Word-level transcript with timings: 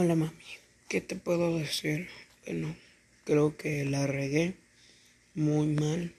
Hola 0.00 0.14
mami, 0.14 0.30
¿qué 0.88 1.00
te 1.00 1.16
puedo 1.16 1.58
decir? 1.58 2.08
Bueno, 2.46 2.76
creo 3.24 3.56
que 3.56 3.84
la 3.84 4.06
regué 4.06 4.54
muy 5.34 5.66
mal. 5.66 6.14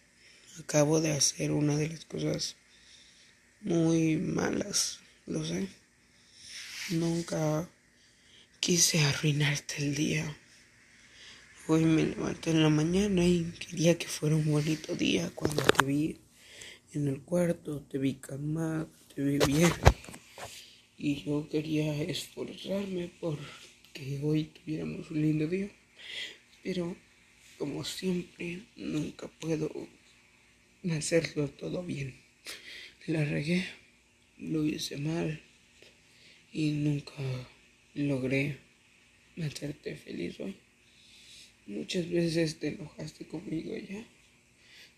Acabo 0.60 1.00
de 1.00 1.14
hacer 1.14 1.54
una 1.54 1.78
de 1.78 1.88
las 1.88 2.04
cosas 2.04 2.58
muy 3.62 4.18
malas, 4.18 5.00
lo 5.28 5.46
sé. 5.46 5.70
Nunca 6.90 7.70
quise 8.60 9.00
arruinarte 9.00 9.78
el 9.78 9.96
día. 9.96 10.38
Hoy 11.70 11.86
me 11.86 12.04
levanté 12.04 12.50
en 12.50 12.64
la 12.64 12.70
mañana 12.70 13.24
y 13.24 13.50
quería 13.66 13.98
que 13.98 14.10
fuera 14.10 14.36
un 14.36 14.52
bonito 14.52 14.94
día 14.94 15.32
cuando 15.34 15.64
te 15.64 15.86
vi 15.86 16.20
en 16.92 17.08
el 17.08 17.22
cuarto, 17.22 17.80
te 17.84 17.98
vi 17.98 18.16
calmada, 18.16 18.90
te 19.16 19.22
vi 19.24 19.38
bien. 19.38 19.72
Y 21.02 21.24
yo 21.24 21.48
quería 21.48 22.04
esforzarme 22.04 23.10
por 23.22 23.40
que 23.94 24.20
hoy 24.22 24.44
tuviéramos 24.44 25.10
un 25.10 25.22
lindo 25.22 25.48
día. 25.48 25.70
Pero 26.62 26.94
como 27.58 27.86
siempre, 27.86 28.64
nunca 28.76 29.30
puedo 29.30 29.72
hacerlo 30.92 31.48
todo 31.48 31.84
bien. 31.84 32.16
La 33.08 33.24
regué, 33.24 33.66
lo 34.38 34.66
hice 34.66 34.98
mal 34.98 35.42
y 36.52 36.72
nunca 36.72 37.14
logré 37.94 38.58
hacerte 39.42 39.96
feliz 39.96 40.38
hoy. 40.42 40.58
Muchas 41.66 42.10
veces 42.10 42.60
te 42.60 42.68
enojaste 42.70 43.26
conmigo 43.26 43.74
ya. 43.78 44.06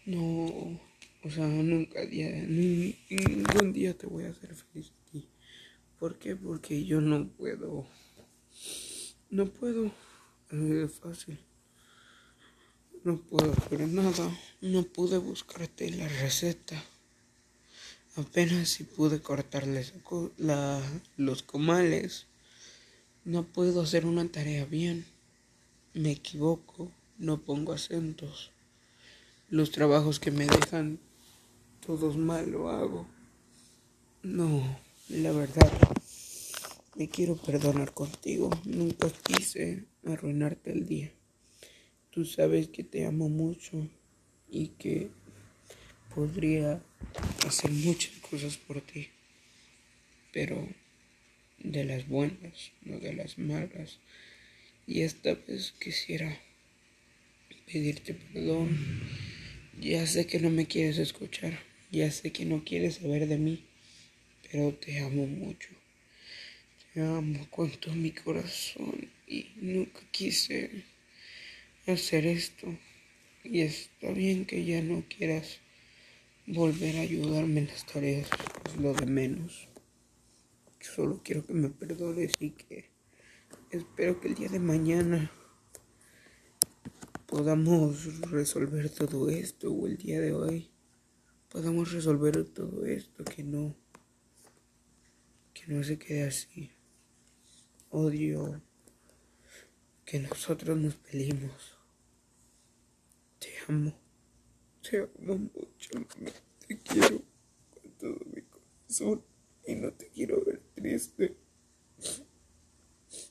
No, 0.06 0.81
o 1.22 1.30
sea, 1.30 1.45
nunca 1.45 2.04
día, 2.08 2.31
ningún 2.31 3.72
día 3.72 3.95
te 3.95 4.08
voy 4.08 4.23
a 4.23 4.30
hacer 4.30 4.56
feliz 4.56 4.92
a. 5.14 5.41
¿Por 6.02 6.18
qué? 6.18 6.36
Porque 6.36 6.84
yo 6.84 7.00
no 7.00 7.30
puedo 7.30 7.88
no 9.32 9.46
puedo. 9.46 9.90
Es 10.50 10.92
fácil. 11.00 11.39
No 13.06 13.17
puedo 13.17 13.53
hacer 13.53 13.88
nada. 13.88 14.30
No 14.59 14.84
pude 14.84 15.17
buscarte 15.17 15.90
la 15.90 16.06
receta. 16.09 16.84
Apenas 18.17 18.67
si 18.67 18.84
pude 18.84 19.22
cortarles 19.22 19.94
los 21.16 21.44
comales. 21.44 22.28
No 23.23 23.44
puedo 23.44 23.81
hacer 23.81 24.06
una 24.06 24.28
tarea 24.28 24.66
bien. 24.66 25.06
Me 25.94 26.12
equivoco. 26.12 26.92
No 27.18 27.40
pongo 27.40 27.72
acentos. 27.72 28.52
Los 29.50 29.72
trabajos 29.72 30.20
que 30.20 30.31
me 30.31 30.45
dejan 30.45 31.00
todos 31.86 32.18
mal 32.18 32.52
lo 32.52 32.70
hago. 32.70 33.08
No, 34.23 34.78
la 35.08 35.31
verdad. 35.31 35.72
Quiero 37.09 37.35
perdonar 37.35 37.94
contigo. 37.94 38.49
Nunca 38.66 39.09
quise 39.23 39.85
arruinarte 40.05 40.71
el 40.71 40.85
día. 40.85 41.11
Tú 42.11 42.25
sabes 42.25 42.67
que 42.67 42.83
te 42.83 43.05
amo 43.05 43.30
mucho 43.30 43.88
y 44.49 44.69
que 44.69 45.09
podría 46.13 46.83
hacer 47.47 47.72
muchas 47.72 48.13
cosas 48.29 48.57
por 48.57 48.81
ti. 48.81 49.07
Pero 50.31 50.67
de 51.59 51.85
las 51.85 52.07
buenas, 52.07 52.72
no 52.81 52.99
de 52.99 53.13
las 53.13 53.38
malas. 53.38 53.99
Y 54.85 55.02
esta 55.02 55.33
vez 55.33 55.73
quisiera 55.79 56.38
pedirte 57.72 58.13
perdón. 58.13 58.77
Ya 59.79 60.05
sé 60.05 60.27
que 60.27 60.39
no 60.39 60.49
me 60.49 60.67
quieres 60.67 60.97
escuchar. 60.97 61.59
Ya 61.91 62.11
sé 62.11 62.31
que 62.31 62.45
no 62.45 62.63
quieres 62.63 62.95
saber 62.95 63.27
de 63.27 63.38
mí. 63.38 63.66
Pero 64.52 64.73
te 64.75 64.99
amo 64.99 65.25
mucho. 65.25 65.81
Te 66.94 67.00
amo 67.00 67.47
con 67.50 67.72
todo 67.72 67.95
mi 67.95 68.11
corazón 68.11 69.09
y 69.25 69.47
nunca 69.61 70.02
quise 70.11 70.84
hacer 71.88 72.25
esto. 72.25 72.67
Y 73.45 73.61
está 73.61 74.11
bien 74.11 74.46
que 74.46 74.66
ya 74.66 74.81
no 74.81 75.06
quieras 75.07 75.62
volver 76.46 76.97
a 76.97 77.02
ayudarme 77.02 77.62
en 77.62 77.68
las 77.68 77.85
tareas, 77.85 78.28
es 78.66 78.75
lo 78.75 78.94
de 78.94 79.06
menos. 79.06 79.69
Solo 80.81 81.22
quiero 81.24 81.46
que 81.46 81.53
me 81.53 81.69
perdones 81.69 82.34
y 82.41 82.50
que 82.50 82.90
espero 83.69 84.19
que 84.19 84.28
el 84.28 84.35
día 84.35 84.50
de 84.50 84.59
mañana 84.59 85.31
podamos 87.25 88.19
resolver 88.29 88.90
todo 88.90 89.29
esto 89.29 89.72
o 89.72 89.88
el 89.88 89.96
día 89.96 90.19
de 90.19 90.34
hoy 90.34 90.69
podamos 91.47 91.94
resolver 91.94 92.44
todo 92.44 92.85
esto 92.85 93.23
que 93.23 93.44
no 93.44 93.73
que 95.53 95.68
no 95.68 95.81
se 95.85 95.97
quede 95.97 96.23
así 96.23 96.69
odio 97.91 98.62
que 100.06 100.19
nosotros 100.19 100.78
nos 100.78 100.96
peleemos. 100.96 101.78
Te 103.40 103.50
amo, 103.68 103.94
te 104.81 104.97
amo 105.00 105.38
mucho, 105.38 106.07
te 106.68 106.78
quiero 106.79 107.22
con 107.69 107.91
todo 107.97 108.18
mi 108.34 108.41
corazón 108.44 109.24
y 109.66 109.75
no 109.75 109.94
te 109.94 110.09
quiero 110.09 110.44
ver 110.44 110.62
triste. 110.75 111.38